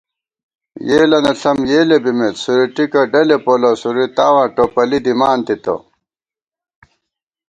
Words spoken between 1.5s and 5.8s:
یېلےبِمېت، سورِٹکہ ڈلےپولہ سُوری تاواں ٹوپَلی دِمان تِتہ